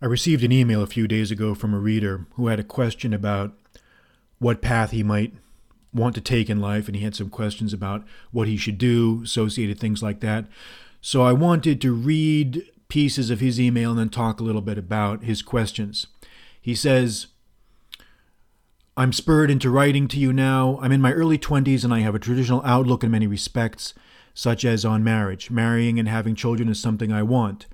[0.00, 3.12] I received an email a few days ago from a reader who had a question
[3.12, 3.52] about
[4.38, 5.34] what path he might
[5.92, 9.22] want to take in life, and he had some questions about what he should do,
[9.24, 10.46] associated things like that.
[11.00, 14.78] So I wanted to read pieces of his email and then talk a little bit
[14.78, 16.06] about his questions.
[16.60, 17.26] He says,
[18.96, 20.78] I'm spurred into writing to you now.
[20.80, 23.94] I'm in my early 20s and I have a traditional outlook in many respects,
[24.34, 25.50] such as on marriage.
[25.50, 27.66] Marrying and having children is something I want.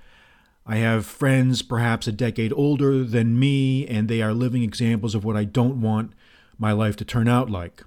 [0.67, 5.25] I have friends perhaps a decade older than me, and they are living examples of
[5.25, 6.13] what I don't want
[6.59, 7.85] my life to turn out like.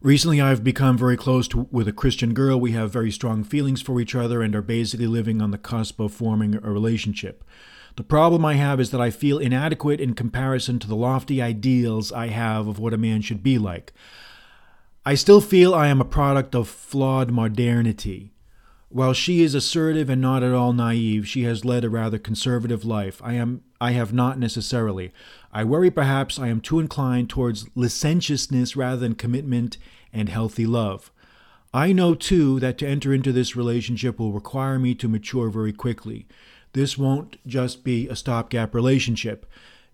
[0.00, 2.60] Recently, I've become very close to, with a Christian girl.
[2.60, 6.00] We have very strong feelings for each other and are basically living on the cusp
[6.00, 7.44] of forming a relationship.
[7.96, 12.12] The problem I have is that I feel inadequate in comparison to the lofty ideals
[12.12, 13.92] I have of what a man should be like.
[15.04, 18.32] I still feel I am a product of flawed modernity.
[18.96, 22.82] While she is assertive and not at all naive, she has led a rather conservative
[22.82, 23.20] life.
[23.22, 25.12] I am I have not necessarily.
[25.52, 29.76] I worry perhaps I am too inclined towards licentiousness rather than commitment
[30.14, 31.12] and healthy love.
[31.74, 35.74] I know too that to enter into this relationship will require me to mature very
[35.74, 36.26] quickly.
[36.72, 39.44] This won't just be a stopgap relationship.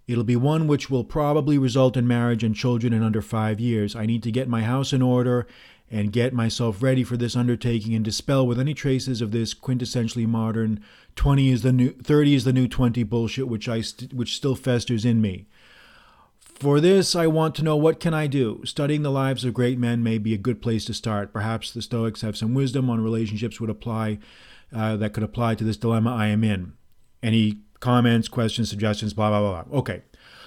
[0.06, 3.96] It'll be one which will probably result in marriage and children in under five years.
[3.96, 5.48] I need to get my house in order
[5.92, 10.26] and get myself ready for this undertaking and dispel with any traces of this quintessentially
[10.26, 10.80] modern
[11.16, 14.56] 20 is the new 30 is the new 20 bullshit which I st- which still
[14.56, 15.46] festers in me.
[16.40, 18.62] For this I want to know what can I do?
[18.64, 21.32] Studying the lives of great men may be a good place to start.
[21.32, 24.18] Perhaps the Stoics have some wisdom on relationships would apply
[24.74, 26.72] uh, that could apply to this dilemma I am in.
[27.22, 29.62] Any comments, questions, suggestions, blah blah blah.
[29.64, 29.78] blah.
[29.80, 30.02] Okay.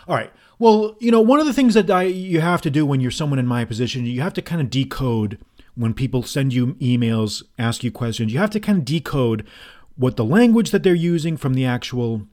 [0.07, 0.31] All right.
[0.59, 3.11] Well, you know, one of the things that I, you have to do when you're
[3.11, 5.39] someone in my position, you have to kind of decode
[5.75, 8.31] when people send you emails, ask you questions.
[8.31, 9.45] You have to kind of decode
[9.97, 12.27] what the language that they're using from the actual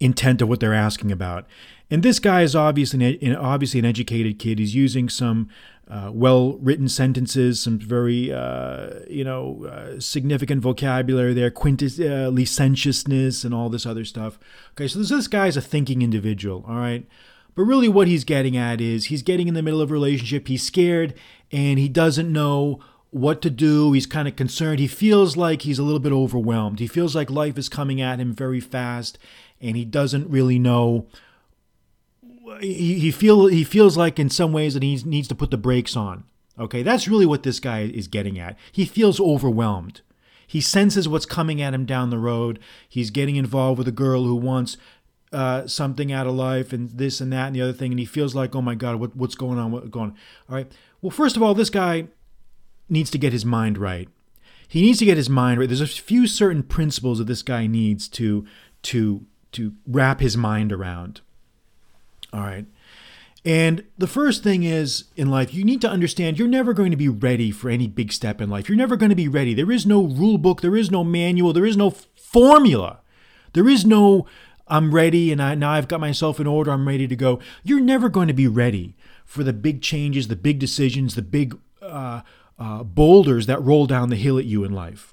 [0.00, 1.46] intent of what they're asking about.
[1.90, 4.58] And this guy is obviously an, obviously an educated kid.
[4.58, 5.48] He's using some
[5.86, 13.44] uh, well-written sentences, some very uh, you know uh, significant vocabulary there, quintus uh, licentiousness,
[13.44, 14.38] and all this other stuff.
[14.72, 16.64] Okay, so this, this guy's a thinking individual.
[16.66, 17.06] All right.
[17.54, 20.48] But really, what he's getting at is he's getting in the middle of a relationship.
[20.48, 21.14] He's scared
[21.52, 22.80] and he doesn't know
[23.10, 23.92] what to do.
[23.92, 24.80] He's kind of concerned.
[24.80, 26.80] He feels like he's a little bit overwhelmed.
[26.80, 29.18] He feels like life is coming at him very fast
[29.60, 31.06] and he doesn't really know
[32.60, 35.56] he, he feel he feels like in some ways that he needs to put the
[35.56, 36.24] brakes on.
[36.58, 38.56] Okay, that's really what this guy is getting at.
[38.70, 40.02] He feels overwhelmed.
[40.46, 42.60] He senses what's coming at him down the road.
[42.88, 44.76] He's getting involved with a girl who wants
[45.32, 48.06] uh, something out of life and this and that and the other thing, and he
[48.06, 49.72] feels like, oh my God, what, what's going on?
[49.72, 50.16] What's going on?
[50.48, 50.70] All right.
[51.02, 52.06] Well, first of all, this guy
[52.88, 54.08] needs to get his mind right.
[54.68, 55.68] He needs to get his mind right.
[55.68, 58.46] There's a few certain principles that this guy needs to
[58.82, 61.20] to to wrap his mind around.
[62.34, 62.66] All right.
[63.44, 66.96] And the first thing is in life, you need to understand you're never going to
[66.96, 68.68] be ready for any big step in life.
[68.68, 69.54] You're never going to be ready.
[69.54, 73.00] There is no rule book, there is no manual, there is no formula.
[73.52, 74.26] There is no
[74.66, 77.38] I'm ready and I now I've got myself in order, I'm ready to go.
[77.62, 81.58] You're never going to be ready for the big changes, the big decisions, the big
[81.82, 82.22] uh,
[82.58, 85.12] uh, boulders that roll down the hill at you in life.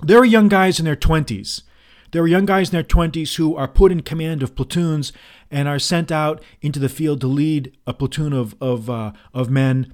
[0.00, 1.62] There are young guys in their 20s.
[2.12, 5.12] There are young guys in their 20s who are put in command of platoons
[5.50, 9.50] and are sent out into the field to lead a platoon of of uh, of
[9.50, 9.92] men,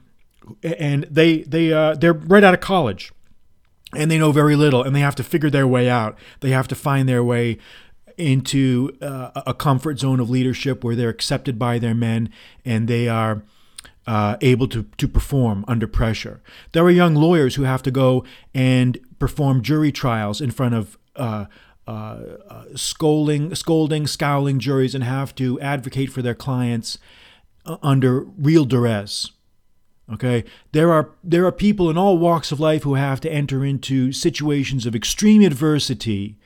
[0.62, 3.12] and they they uh, they're right out of college,
[3.94, 6.18] and they know very little, and they have to figure their way out.
[6.40, 7.58] They have to find their way
[8.18, 12.28] into uh, a comfort zone of leadership where they're accepted by their men
[12.64, 13.44] and they are
[14.08, 16.42] uh, able to, to perform under pressure.
[16.72, 20.98] There are young lawyers who have to go and perform jury trials in front of
[21.14, 21.44] uh,
[21.88, 26.98] uh, scolding, scolding, scowling juries and have to advocate for their clients
[27.64, 29.32] uh, under real duress.
[30.12, 33.64] Okay, there are there are people in all walks of life who have to enter
[33.64, 36.36] into situations of extreme adversity,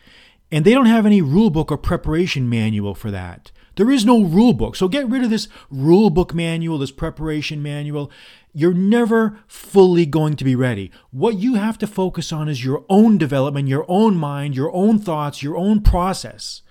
[0.51, 3.53] and they don't have any rule book or preparation manual for that.
[3.77, 4.77] There is no rule book.
[4.77, 8.11] So get rid of this rule book manual, this preparation manual,
[8.53, 10.91] you're never fully going to be ready.
[11.11, 14.99] What you have to focus on is your own development, your own mind, your own
[14.99, 16.63] thoughts, your own process.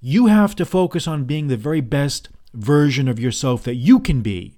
[0.00, 4.22] You have to focus on being the very best version of yourself that you can
[4.22, 4.56] be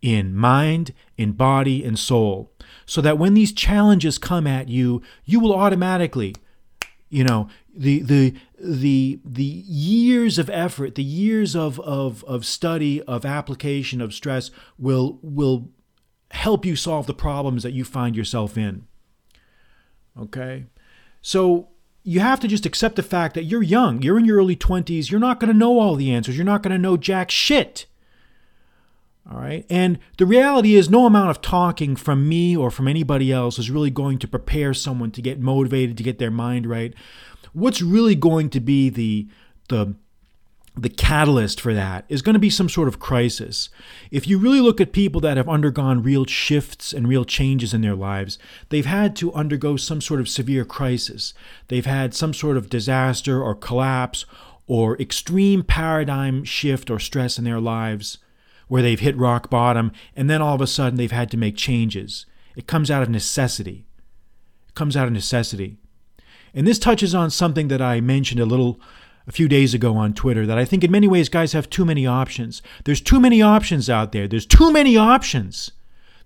[0.00, 2.52] in mind, in body, and soul.
[2.86, 6.34] So that when these challenges come at you, you will automatically,
[7.08, 13.02] you know, the the the the years of effort, the years of, of, of study,
[13.02, 15.68] of application, of stress will will
[16.30, 18.86] help you solve the problems that you find yourself in.
[20.20, 20.66] Okay?
[21.22, 21.68] So
[22.02, 25.10] you have to just accept the fact that you're young, you're in your early 20s,
[25.10, 27.86] you're not going to know all the answers, you're not going to know jack shit.
[29.30, 29.64] All right.
[29.70, 33.70] And the reality is, no amount of talking from me or from anybody else is
[33.70, 36.92] really going to prepare someone to get motivated, to get their mind right.
[37.54, 39.28] What's really going to be the,
[39.68, 39.94] the,
[40.76, 43.68] the catalyst for that is going to be some sort of crisis.
[44.10, 47.80] If you really look at people that have undergone real shifts and real changes in
[47.80, 48.38] their lives,
[48.70, 51.32] they've had to undergo some sort of severe crisis.
[51.68, 54.26] They've had some sort of disaster or collapse
[54.66, 58.18] or extreme paradigm shift or stress in their lives
[58.66, 61.56] where they've hit rock bottom and then all of a sudden they've had to make
[61.56, 62.26] changes.
[62.56, 63.86] It comes out of necessity.
[64.68, 65.78] It comes out of necessity.
[66.54, 68.80] And this touches on something that I mentioned a little
[69.26, 71.84] a few days ago on Twitter that I think in many ways guys have too
[71.84, 72.62] many options.
[72.84, 74.28] There's too many options out there.
[74.28, 75.72] There's too many options.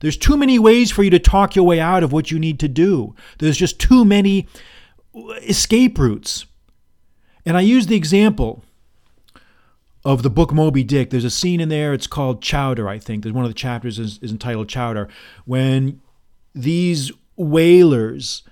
[0.01, 2.59] There's too many ways for you to talk your way out of what you need
[2.61, 3.15] to do.
[3.39, 4.47] There's just too many
[5.43, 6.47] escape routes.
[7.47, 8.63] And I use the example
[10.05, 11.11] of the book Moby Dick.
[11.11, 13.23] There's a scene in there, it's called Chowder, I think.
[13.23, 15.09] There's one of the chapters is, is entitled Chowder,
[15.45, 16.01] when
[16.55, 18.43] these whalers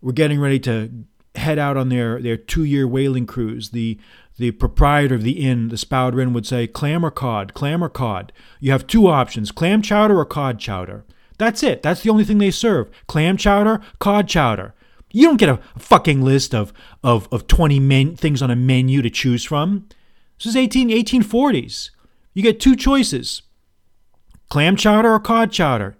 [0.00, 0.90] were getting ready to
[1.34, 3.70] head out on their, their two year whaling cruise.
[3.70, 3.98] The
[4.38, 7.88] the proprietor of the inn, the spouter inn, would say, clam or cod, clam or
[7.88, 8.32] cod.
[8.60, 11.04] You have two options, clam chowder or cod chowder.
[11.38, 11.82] That's it.
[11.82, 12.88] That's the only thing they serve.
[13.08, 14.74] Clam chowder, cod chowder.
[15.10, 16.72] You don't get a fucking list of,
[17.02, 19.88] of, of 20 men, things on a menu to choose from.
[20.38, 21.90] This is 18, 1840s.
[22.32, 23.42] You get two choices
[24.48, 25.96] clam chowder or cod chowder.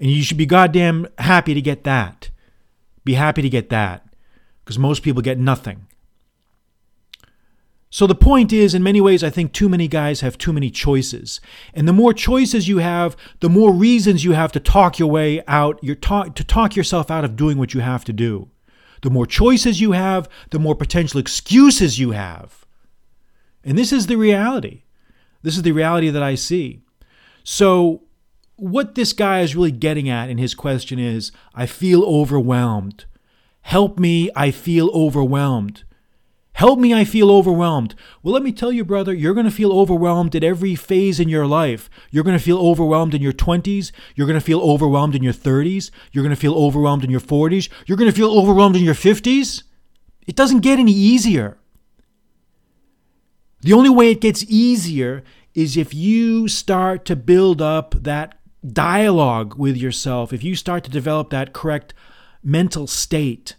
[0.00, 2.30] And you should be goddamn happy to get that.
[3.06, 4.04] Be happy to get that.
[4.64, 5.86] Because most people get nothing.
[7.88, 10.70] So the point is, in many ways, I think too many guys have too many
[10.70, 11.40] choices.
[11.72, 15.42] And the more choices you have, the more reasons you have to talk your way
[15.46, 18.50] out, your talk, to talk yourself out of doing what you have to do.
[19.02, 22.66] The more choices you have, the more potential excuses you have.
[23.64, 24.82] And this is the reality.
[25.42, 26.82] This is the reality that I see.
[27.44, 28.02] So,
[28.56, 33.04] what this guy is really getting at in his question is I feel overwhelmed.
[33.62, 35.84] Help me, I feel overwhelmed.
[36.52, 37.94] Help me, I feel overwhelmed.
[38.22, 41.28] Well, let me tell you, brother, you're going to feel overwhelmed at every phase in
[41.28, 41.90] your life.
[42.10, 43.92] You're going to feel overwhelmed in your 20s.
[44.14, 45.90] You're going to feel overwhelmed in your 30s.
[46.12, 47.68] You're going to feel overwhelmed in your 40s.
[47.84, 49.64] You're going to feel overwhelmed in your 50s.
[50.26, 51.58] It doesn't get any easier.
[53.60, 55.24] The only way it gets easier
[55.54, 58.38] is if you start to build up that
[58.72, 61.94] dialogue with yourself, if you start to develop that correct
[62.42, 63.54] mental state,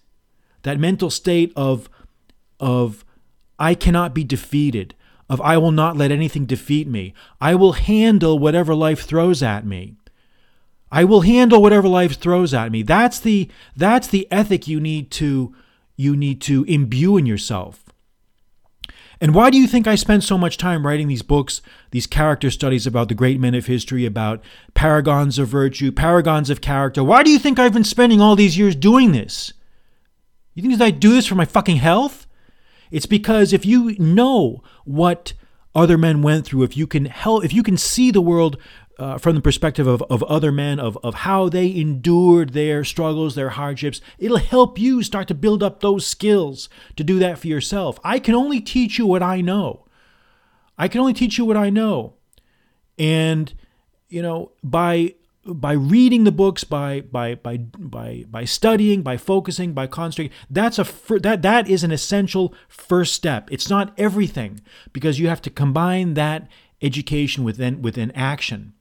[0.64, 1.90] that mental state of,
[2.60, 3.06] of
[3.60, 4.96] I cannot be defeated,
[5.30, 7.14] of I will not let anything defeat me.
[7.42, 9.96] I will handle whatever life throws at me.
[10.92, 12.82] I will handle whatever life throws at me.
[12.82, 15.54] That's the that's the ethic you need to
[15.98, 17.87] you need to imbue in yourself.
[19.20, 21.62] And why do you think I spent so much time writing these books,
[21.92, 24.44] these character studies about the great men of history, about
[24.76, 27.04] paragons of virtue, paragons of character?
[27.04, 29.54] Why do you think I've been spending all these years doing this?
[30.54, 32.28] You think that I do this for my fucking health?
[32.92, 35.34] It's because if you know what
[35.76, 38.58] other men went through, if you can help, if you can see the world
[39.00, 43.36] uh, from the perspective of, of other men, of, of how they endured their struggles,
[43.36, 47.48] their hardships, it'll help you start to build up those skills to do that for
[47.48, 48.00] yourself.
[48.04, 49.86] I can only teach you what I know.
[50.78, 52.16] I can only teach you what I know.
[52.98, 53.54] And,
[54.10, 55.14] you know, by
[55.46, 60.80] by reading the books, by by by by by studying, by focusing, by concentrating, that's
[60.80, 60.86] a
[61.20, 63.50] that that is an essential first step.
[63.52, 66.50] It's not everything because you have to combine that
[66.82, 68.74] education within within action.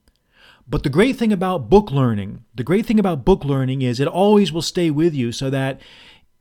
[0.69, 4.07] But the great thing about book learning, the great thing about book learning is it
[4.07, 5.79] always will stay with you so that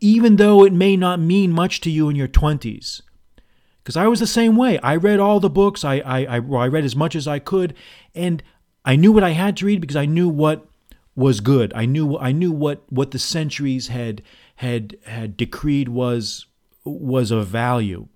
[0.01, 3.03] even though it may not mean much to you in your 20s,
[3.83, 4.79] because I was the same way.
[4.81, 7.39] I read all the books, I, I, I, well, I read as much as I
[7.39, 7.73] could,
[8.17, 8.43] and
[8.85, 10.67] I knew what I had to read because I knew what
[11.15, 11.73] was good.
[11.73, 14.23] I knew I knew what, what the centuries had
[14.57, 16.47] had had decreed was
[16.85, 18.09] was of value.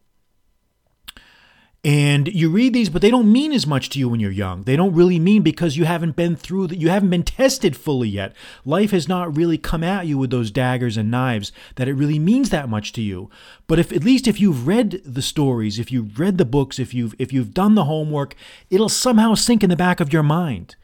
[1.83, 4.65] And you read these, but they don't mean as much to you when you're young.
[4.65, 6.79] They don't really mean because you haven't been through that.
[6.79, 8.37] You haven't been tested fully yet.
[8.67, 12.19] Life has not really come at you with those daggers and knives that it really
[12.19, 13.31] means that much to you.
[13.67, 16.93] But if at least if you've read the stories, if you've read the books, if
[16.93, 18.35] you've if you've done the homework,
[18.69, 20.77] it'll somehow sink in the back of your mind.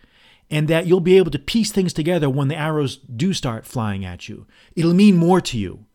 [0.48, 4.04] And that you'll be able to piece things together when the arrows do start flying
[4.04, 4.46] at you.
[4.76, 5.85] It'll mean more to you.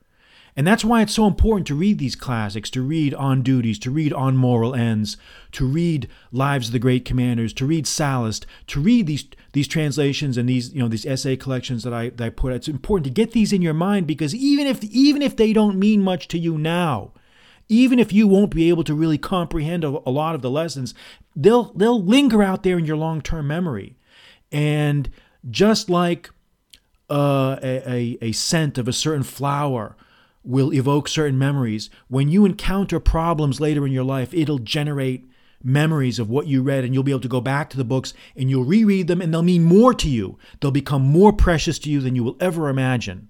[0.56, 3.92] And that's why it's so important to read these classics, to read On Duties, to
[3.92, 5.16] read On Moral Ends,
[5.54, 10.38] to read Lives of the Great Commanders, to read Sallust, to read these these translations
[10.38, 12.54] and these you know these essay collections that I that I put.
[12.54, 15.80] It's important to get these in your mind because even if even if they don't
[15.80, 17.14] mean much to you now,
[17.70, 20.94] even if you won't be able to really comprehend a, a lot of the lessons,
[21.34, 23.96] they'll they'll linger out there in your long term memory,
[24.52, 25.10] and
[25.50, 26.30] just like
[27.10, 29.96] uh, a, a, a scent of a certain flower
[30.44, 31.90] will evoke certain memories.
[32.08, 35.30] When you encounter problems later in your life, it'll generate
[35.64, 38.14] memories of what you read, and you'll be able to go back to the books
[38.36, 40.38] and you'll reread them, and they'll mean more to you.
[40.60, 43.30] They'll become more precious to you than you will ever imagine.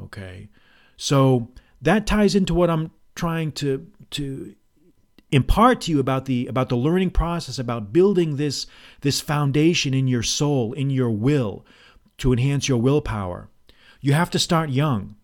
[0.00, 0.48] Okay?
[0.96, 1.50] So
[1.82, 4.54] that ties into what I'm trying to, to
[5.30, 8.66] impart to you about the about the learning process about building this
[9.02, 11.66] this foundation in your soul in your will
[12.16, 13.50] to enhance your willpower
[14.00, 15.14] you have to start young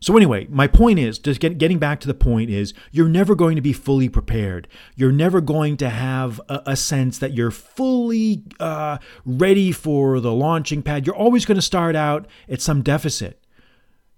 [0.00, 3.34] so, anyway, my point is just get, getting back to the point is you're never
[3.34, 4.68] going to be fully prepared.
[4.94, 10.32] You're never going to have a, a sense that you're fully uh, ready for the
[10.32, 11.06] launching pad.
[11.06, 13.42] You're always going to start out at some deficit.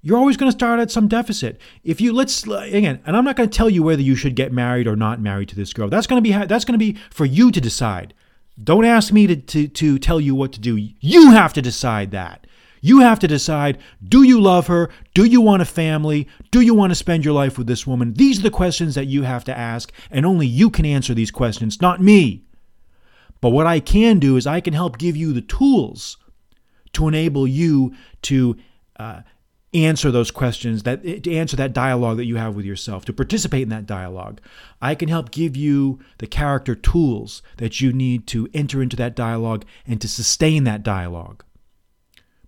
[0.00, 1.60] You're always going to start at some deficit.
[1.82, 4.52] If you let's again, and I'm not going to tell you whether you should get
[4.52, 5.88] married or not married to this girl.
[5.88, 8.14] That's going to be that's going to be for you to decide.
[8.62, 10.76] Don't ask me to, to, to tell you what to do.
[11.00, 12.46] You have to decide that.
[12.80, 14.90] You have to decide do you love her?
[15.14, 16.28] Do you want a family?
[16.50, 18.14] Do you want to spend your life with this woman?
[18.14, 21.30] These are the questions that you have to ask, and only you can answer these
[21.30, 22.44] questions, not me.
[23.40, 26.16] But what I can do is I can help give you the tools
[26.92, 28.56] to enable you to
[28.98, 29.20] uh,
[29.74, 33.62] answer those questions, that to answer that dialogue that you have with yourself, to participate
[33.62, 34.40] in that dialogue.
[34.80, 39.14] I can help give you the character tools that you need to enter into that
[39.14, 41.44] dialogue and to sustain that dialogue.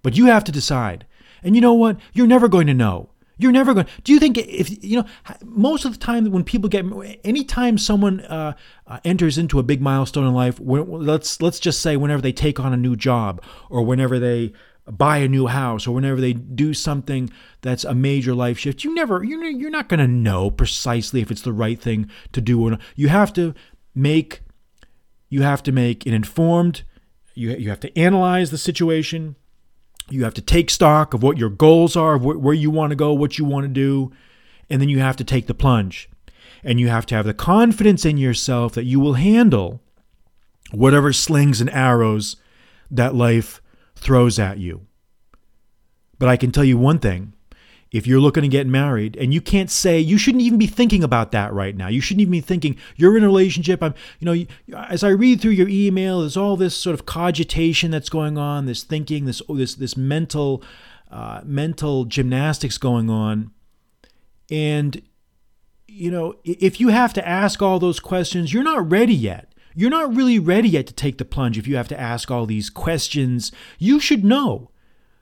[0.02, 1.06] But you have to decide.
[1.42, 1.98] And you know what?
[2.12, 3.10] You're never going to know.
[3.40, 3.86] You're never going.
[4.04, 5.06] Do you think if you know?
[5.42, 6.84] Most of the time, when people get,
[7.24, 8.52] anytime someone uh,
[8.86, 12.60] uh, enters into a big milestone in life, let's let's just say whenever they take
[12.60, 14.52] on a new job, or whenever they
[14.86, 17.30] buy a new house, or whenever they do something
[17.62, 21.30] that's a major life shift, you never you're you're not going to know precisely if
[21.30, 22.80] it's the right thing to do or not.
[22.94, 23.54] You have to
[23.94, 24.42] make
[25.30, 26.82] you have to make an informed.
[27.34, 29.36] You you have to analyze the situation
[30.10, 32.96] you have to take stock of what your goals are, of where you want to
[32.96, 34.12] go, what you want to do,
[34.68, 36.08] and then you have to take the plunge.
[36.62, 39.80] And you have to have the confidence in yourself that you will handle
[40.72, 42.36] whatever slings and arrows
[42.90, 43.62] that life
[43.96, 44.86] throws at you.
[46.18, 47.32] But I can tell you one thing
[47.92, 51.02] if you're looking to get married and you can't say you shouldn't even be thinking
[51.02, 51.88] about that right now.
[51.88, 55.40] You shouldn't even be thinking you're in a relationship i'm you know as i read
[55.40, 59.42] through your email there's all this sort of cogitation that's going on this thinking this
[59.48, 60.62] this this mental
[61.10, 63.50] uh, mental gymnastics going on.
[64.50, 65.02] And
[65.88, 69.48] you know if you have to ask all those questions you're not ready yet.
[69.72, 72.44] You're not really ready yet to take the plunge if you have to ask all
[72.44, 73.52] these questions.
[73.78, 74.70] You should know.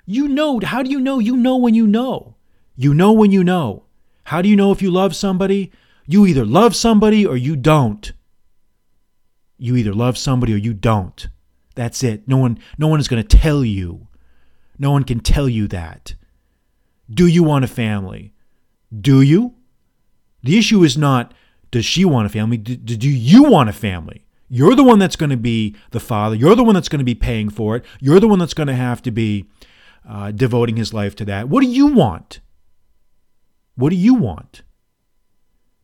[0.06, 1.18] You know how do you know?
[1.18, 2.34] You know when you know
[2.80, 3.82] you know when you know.
[4.23, 5.73] How do you know if you love somebody?
[6.06, 8.12] You either love somebody or you don't.
[9.58, 11.26] You either love somebody or you don't.
[11.75, 12.28] That's it.
[12.28, 14.06] No one no one is going to tell you.
[14.78, 16.14] No one can tell you that.
[17.11, 18.32] Do you want a family?
[18.97, 19.54] Do you?
[20.44, 21.35] The issue is not
[21.73, 22.58] does she want a family?
[22.58, 24.25] Do, do you want a family?
[24.49, 26.37] You're the one that's going to be the father.
[26.37, 27.85] You're the one that's going to be paying for it.
[28.00, 29.47] You're the one that's going to have to be
[30.08, 31.49] uh, devoting his life to that.
[31.49, 32.38] What do you want?
[33.78, 34.62] What do you want?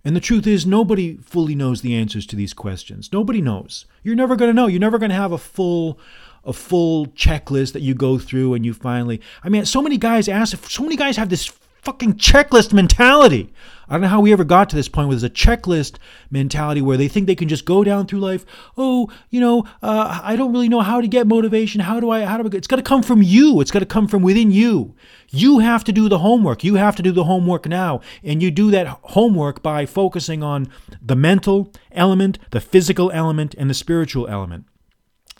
[0.04, 3.10] And the truth is, nobody fully knows the answers to these questions.
[3.12, 3.86] Nobody knows.
[4.02, 4.66] You're never going to know.
[4.66, 6.00] You're never going to have a full,
[6.42, 9.20] a full checklist that you go through and you finally.
[9.44, 10.68] I mean, so many guys ask.
[10.68, 11.52] So many guys have this
[11.84, 13.52] fucking checklist mentality.
[13.88, 15.96] I don't know how we ever got to this point where there's a checklist
[16.30, 18.46] mentality where they think they can just go down through life.
[18.78, 21.82] Oh, you know, uh, I don't really know how to get motivation.
[21.82, 22.24] How do I?
[22.24, 22.56] How do I?
[22.56, 23.60] It's got to come from you.
[23.60, 24.94] It's got to come from within you.
[25.28, 26.64] You have to do the homework.
[26.64, 30.68] You have to do the homework now, and you do that homework by focusing on
[31.02, 34.64] the mental element, the physical element, and the spiritual element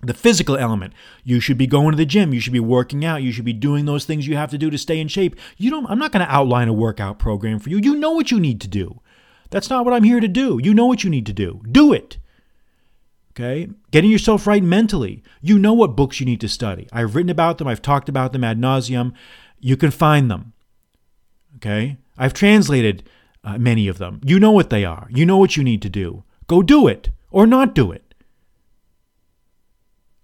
[0.07, 0.93] the physical element.
[1.23, 2.35] You should be going to the gym.
[2.35, 3.23] You should be working out.
[3.23, 5.37] You should be doing those things you have to do to stay in shape.
[5.57, 7.79] You don't I'm not going to outline a workout program for you.
[7.79, 9.01] You know what you need to do.
[9.51, 10.59] That's not what I'm here to do.
[10.63, 11.63] You know what you need to do.
[11.71, 12.19] Do it.
[13.33, 13.69] Okay?
[13.91, 15.23] Getting yourself right mentally.
[15.41, 16.89] You know what books you need to study.
[16.93, 17.67] I've written about them.
[17.69, 19.13] I've talked about them ad nauseum.
[19.61, 20.53] You can find them.
[21.57, 21.97] Okay?
[22.17, 23.09] I've translated
[23.43, 24.21] uh, many of them.
[24.25, 25.09] You know what they are.
[25.11, 26.23] You know what you need to do.
[26.47, 28.04] Go do it or not do it.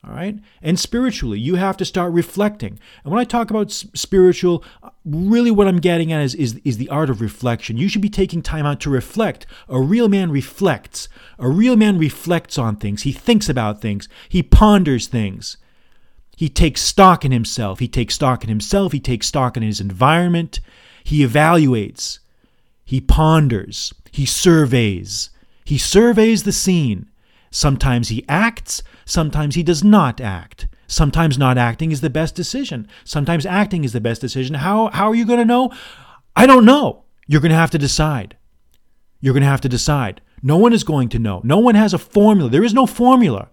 [0.02, 0.38] All right.
[0.62, 2.78] And spiritually, you have to start reflecting.
[3.04, 4.64] And when I talk about spiritual,
[5.04, 7.76] really what I'm getting at is, is, is the art of reflection.
[7.76, 9.44] You should be taking time out to reflect.
[9.68, 11.08] A real man reflects.
[11.38, 13.02] A real man reflects on things.
[13.02, 14.08] He thinks about things.
[14.26, 15.58] He ponders things.
[16.34, 17.80] He takes stock in himself.
[17.80, 18.92] He takes stock in himself.
[18.92, 20.60] He takes stock in his environment.
[21.04, 22.20] He evaluates.
[22.86, 23.92] He ponders.
[24.10, 25.28] He surveys.
[25.66, 27.09] He surveys the scene.
[27.50, 30.68] Sometimes he acts, sometimes he does not act.
[30.86, 32.88] Sometimes not acting is the best decision.
[33.04, 34.56] Sometimes acting is the best decision.
[34.56, 35.70] How, how are you going to know?
[36.34, 37.04] I don't know.
[37.26, 38.36] You're going to have to decide.
[39.20, 40.20] You're going to have to decide.
[40.42, 41.40] No one is going to know.
[41.44, 42.50] No one has a formula.
[42.50, 43.50] There is no formula.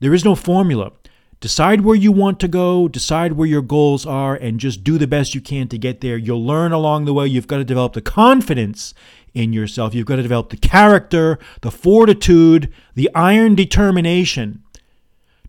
[0.00, 0.92] There is no formula.
[1.40, 5.06] Decide where you want to go, decide where your goals are, and just do the
[5.06, 6.16] best you can to get there.
[6.16, 7.26] You'll learn along the way.
[7.26, 8.94] You've got to develop the confidence
[9.36, 9.94] in yourself.
[9.94, 14.62] You've got to develop the character, the fortitude, the iron determination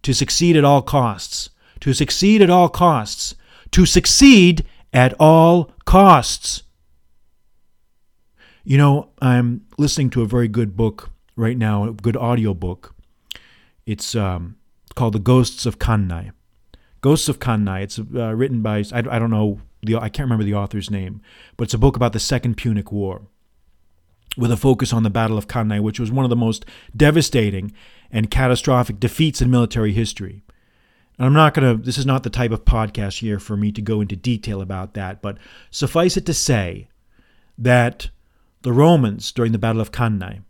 [0.04, 1.50] to succeed at all costs.
[1.80, 3.36] To succeed at all costs.
[3.72, 6.64] To succeed at all costs.
[8.66, 12.94] You know, I'm listening to a very good book right now, a good audio book.
[13.86, 14.58] It's um,
[14.96, 16.32] called The Ghosts of Cannae.
[17.00, 17.84] Ghosts of Cannae.
[17.84, 21.22] It's uh, written by, I, I don't know, the, I can't remember the author's name,
[21.56, 23.28] but it's a book about the Second Punic War
[24.38, 26.66] with a focus on the Battle of Cannae, which was one of the most
[26.96, 27.74] devastating
[28.12, 30.44] and catastrophic defeats in military history.
[31.18, 33.72] And I'm not going to, this is not the type of podcast here for me
[33.72, 35.38] to go into detail about that, but
[35.72, 36.88] suffice it to say
[37.58, 38.10] that
[38.62, 40.42] the Romans during the Battle of Cannae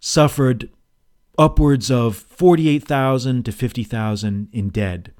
[0.00, 0.68] suffered
[1.38, 5.12] upwards of 48,000 to 50,000 in dead.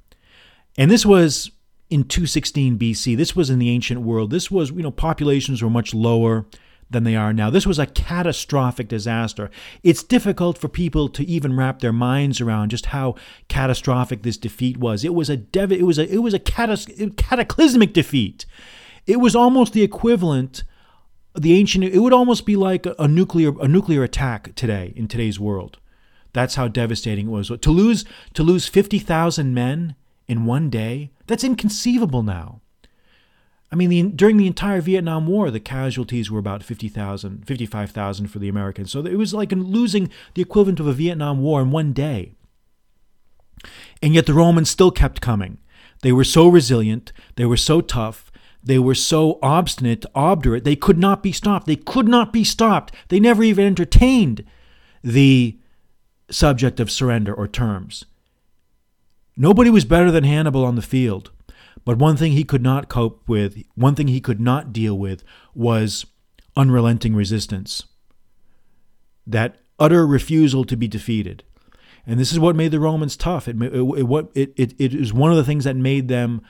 [0.77, 1.51] And this was
[1.89, 3.15] in 216 BC.
[3.15, 4.31] This was in the ancient world.
[4.31, 6.45] This was, you know, populations were much lower
[6.93, 7.49] than they are now.
[7.49, 9.51] This was a catastrophic disaster.
[9.83, 13.15] It's difficult for people to even wrap their minds around just how
[13.49, 15.03] catastrophic this defeat was.
[15.03, 18.45] It was a dev- it was a it was a catas- cataclysmic defeat.
[19.05, 20.63] It was almost the equivalent
[21.35, 25.07] the ancient it would almost be like a, a nuclear a nuclear attack today in
[25.07, 25.79] today's world.
[26.31, 27.51] That's how devastating it was.
[27.59, 29.95] To lose to lose 50,000 men
[30.27, 32.61] in one day, that's inconceivable now.
[33.73, 38.37] I mean, the, during the entire Vietnam War, the casualties were about 50,000, 55,000 for
[38.37, 38.91] the Americans.
[38.91, 42.35] So it was like losing the equivalent of a Vietnam War in one day.
[43.99, 45.57] And yet the Romans still kept coming.
[46.03, 48.31] They were so resilient, they were so tough,
[48.63, 51.65] they were so obstinate, obdurate, they could not be stopped.
[51.65, 52.93] They could not be stopped.
[53.07, 54.45] They never even entertained
[55.03, 55.57] the
[56.29, 58.05] subject of surrender or terms.
[59.35, 61.31] Nobody was better than Hannibal on the field.
[61.85, 65.23] But one thing he could not cope with, one thing he could not deal with,
[65.53, 66.05] was
[66.55, 67.83] unrelenting resistance.
[69.25, 71.43] That utter refusal to be defeated.
[72.05, 73.47] And this is what made the Romans tough.
[73.47, 76.41] It, it, it, it, it, is one of the things that made them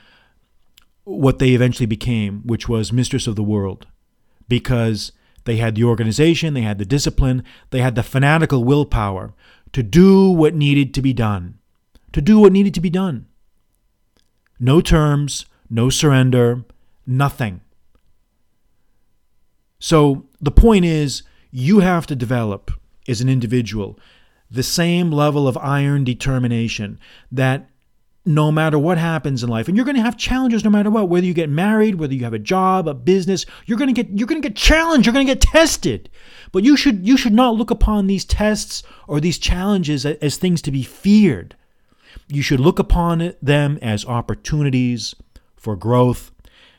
[1.04, 3.86] what they eventually became, which was mistress of the world.
[4.48, 5.12] Because
[5.44, 9.34] they had the organization, they had the discipline, they had the fanatical willpower
[9.72, 11.58] to do what needed to be done.
[12.12, 13.26] To do what needed to be done.
[14.64, 16.64] No terms, no surrender,
[17.06, 17.60] nothing.
[19.78, 22.70] So the point is, you have to develop
[23.06, 23.98] as an individual
[24.50, 26.98] the same level of iron determination
[27.30, 27.68] that
[28.24, 31.10] no matter what happens in life and you're going to have challenges no matter what
[31.10, 34.18] whether you get married whether you have a job a business you're going to get
[34.18, 36.08] you're going to get challenged you're going to get tested
[36.52, 40.36] but you should you should not look upon these tests or these challenges as, as
[40.38, 41.54] things to be feared
[42.28, 45.14] you should look upon them as opportunities
[45.56, 46.30] for growth.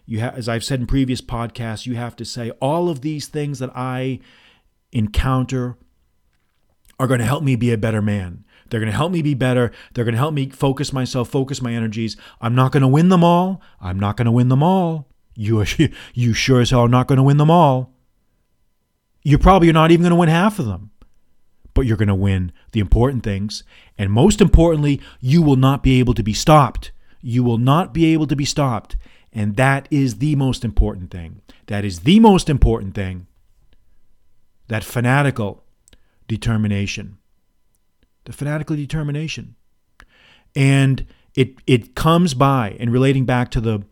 [0.05, 3.27] You have, as I've said in previous podcasts, you have to say all of these
[3.27, 4.19] things that I
[4.91, 5.77] encounter
[6.99, 8.45] are going to help me be a better man.
[8.69, 9.71] They're going to help me be better.
[9.93, 12.17] They're going to help me focus myself, focus my energies.
[12.41, 13.61] I'm not going to win them all.
[13.79, 15.07] I'm not going to win them all.
[15.35, 15.65] You,
[16.13, 17.93] you sure as hell are not going to win them all.
[19.23, 20.91] You probably are not even going to win half of them
[21.75, 23.63] but you're going to win the important things.
[23.99, 26.91] And most importantly, you will not be able to be stopped.
[27.21, 28.95] You will not be able to be stopped.
[29.31, 31.41] And that is the most important thing.
[31.67, 33.27] That is the most important thing.
[34.69, 35.63] That fanatical
[36.27, 37.17] determination.
[38.23, 39.55] The fanatical determination.
[40.55, 43.83] And it, it comes by, and relating back to the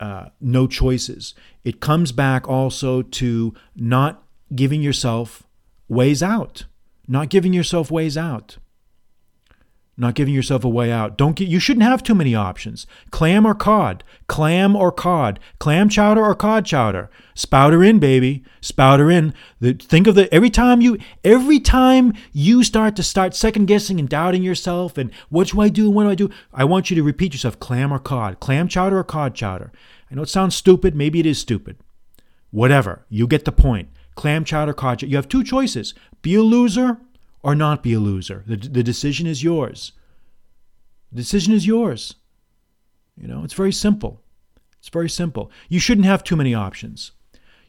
[0.00, 4.22] uh, no choices, it comes back also to not
[4.54, 5.42] giving yourself
[5.88, 6.64] ways out
[7.08, 8.58] not giving yourself ways out.
[10.00, 11.18] not giving yourself a way out.
[11.18, 12.86] Don't get you shouldn't have too many options.
[13.10, 17.10] Clam or cod, clam or cod, clam chowder or cod chowder.
[17.34, 18.44] Spouter Inn, baby.
[18.60, 19.34] Spouter Inn.
[19.58, 23.98] The, think of the every time you every time you start to start second guessing
[23.98, 25.90] and doubting yourself and what do I do?
[25.90, 26.30] What do I do?
[26.54, 29.72] I want you to repeat yourself: clam or cod, clam chowder or cod chowder.
[30.10, 30.94] I know it sounds stupid.
[30.94, 31.76] Maybe it is stupid.
[32.50, 33.04] Whatever.
[33.08, 33.88] You get the point.
[34.18, 35.00] Clam chowder, cod.
[35.02, 36.98] You have two choices: be a loser
[37.44, 38.42] or not be a loser.
[38.48, 39.92] The, the decision is yours.
[41.12, 42.16] The decision is yours.
[43.16, 44.20] You know, it's very simple.
[44.80, 45.52] It's very simple.
[45.68, 47.12] You shouldn't have too many options.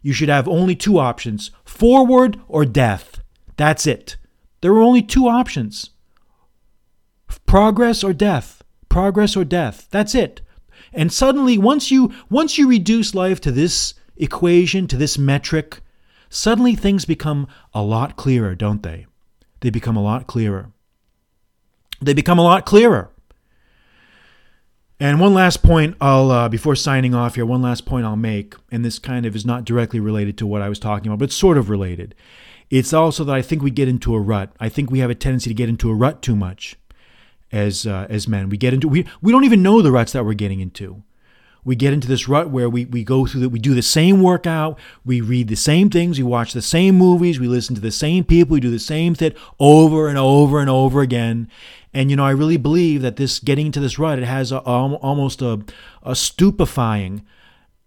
[0.01, 3.21] You should have only two options forward or death.
[3.55, 4.17] That's it.
[4.61, 5.91] There are only two options
[7.45, 8.63] progress or death.
[8.89, 9.87] Progress or death.
[9.91, 10.41] That's it.
[10.93, 15.81] And suddenly, once you, once you reduce life to this equation, to this metric,
[16.29, 19.05] suddenly things become a lot clearer, don't they?
[19.61, 20.71] they become a lot clearer.
[22.01, 23.09] They become a lot clearer.
[25.01, 28.55] And one last point I'll, uh, before signing off here, one last point I'll make,
[28.71, 31.31] and this kind of is not directly related to what I was talking about, but
[31.31, 32.15] sort of related.
[32.69, 34.51] It's also that I think we get into a rut.
[34.59, 36.77] I think we have a tendency to get into a rut too much
[37.51, 38.49] as uh, as men.
[38.49, 41.01] We get into we we don't even know the ruts that we're getting into
[41.63, 44.21] we get into this rut where we, we go through that we do the same
[44.21, 47.91] workout we read the same things we watch the same movies we listen to the
[47.91, 51.47] same people we do the same thing over and over and over again.
[51.93, 54.59] And you know i really believe that this getting into this rut it has a,
[54.59, 55.63] almost a,
[56.03, 57.25] a stupefying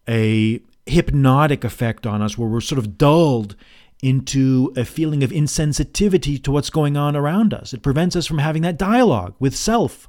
[0.08, 3.54] a hypnotic effect on us where we're sort of dulled
[4.02, 7.72] into a feeling of insensitivity to what's going on around us.
[7.72, 10.08] It prevents us from having that dialogue with self.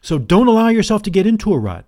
[0.00, 1.84] So don't allow yourself to get into a rut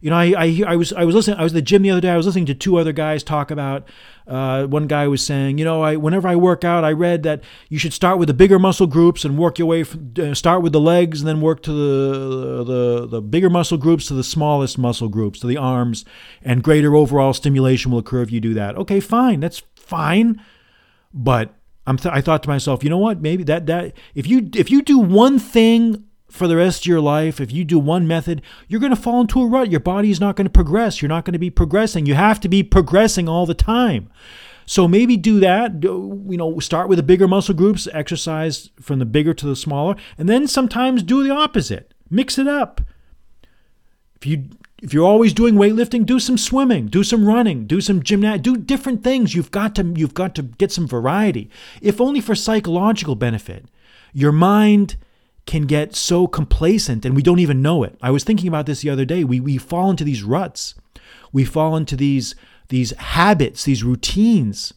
[0.00, 1.38] you know, I, I, I was I was listening.
[1.38, 2.10] I was at the gym the other day.
[2.10, 3.88] I was listening to two other guys talk about.
[4.28, 7.42] Uh, one guy was saying, you know, I whenever I work out, I read that
[7.68, 9.82] you should start with the bigger muscle groups and work your way.
[9.82, 13.78] From, uh, start with the legs and then work to the, the the bigger muscle
[13.78, 16.04] groups to the smallest muscle groups to the arms,
[16.42, 18.76] and greater overall stimulation will occur if you do that.
[18.76, 20.40] Okay, fine, that's fine,
[21.12, 21.54] but
[21.88, 23.20] I'm th- I thought to myself, you know what?
[23.20, 27.00] Maybe that that if you if you do one thing for the rest of your
[27.00, 29.70] life, if you do one method, you're going to fall into a rut.
[29.70, 31.00] Your body is not going to progress.
[31.00, 32.06] You're not going to be progressing.
[32.06, 34.10] You have to be progressing all the time.
[34.66, 35.82] So maybe do that.
[35.82, 39.96] You know, start with the bigger muscle groups, exercise from the bigger to the smaller,
[40.18, 41.94] and then sometimes do the opposite.
[42.10, 42.82] Mix it up.
[44.16, 44.50] If you
[44.82, 48.56] if you're always doing weightlifting, do some swimming, do some running, do some gymnastics, do
[48.56, 49.34] different things.
[49.34, 51.48] You've got to you've got to get some variety,
[51.80, 53.64] if only for psychological benefit.
[54.12, 54.96] Your mind
[55.48, 57.96] can get so complacent and we don't even know it.
[58.02, 59.24] I was thinking about this the other day.
[59.24, 60.74] We, we fall into these ruts.
[61.32, 62.34] We fall into these,
[62.68, 64.74] these habits, these routines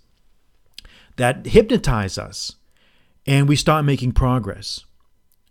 [1.18, 2.56] that hypnotize us,
[3.28, 4.86] and we start making progress.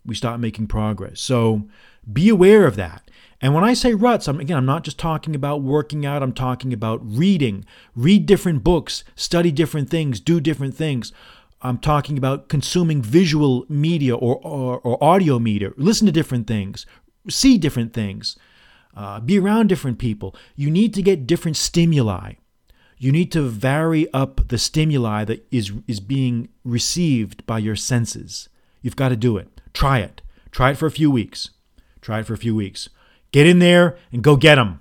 [0.06, 1.20] We start making progress.
[1.20, 1.68] So
[2.10, 3.02] be aware of that.
[3.42, 6.32] And when I say ruts, I'm, again, I'm not just talking about working out, I'm
[6.32, 7.66] talking about reading.
[7.94, 11.12] Read different books, study different things, do different things.
[11.62, 16.86] I'm talking about consuming visual media or, or, or audio media, listen to different things,
[17.28, 18.36] see different things,
[18.96, 20.34] uh, be around different people.
[20.56, 22.34] You need to get different stimuli.
[22.98, 28.48] You need to vary up the stimuli that is, is being received by your senses.
[28.82, 29.60] You've got to do it.
[29.72, 30.22] Try it.
[30.50, 31.50] Try it for a few weeks.
[32.00, 32.88] Try it for a few weeks.
[33.32, 34.80] Get in there and go get them.